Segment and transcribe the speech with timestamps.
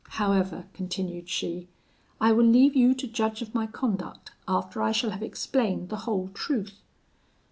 [0.13, 1.67] However,' continued she,
[2.19, 5.97] 'I will leave you to judge of my conduct, after I shall have explained the
[6.09, 6.81] whole truth.'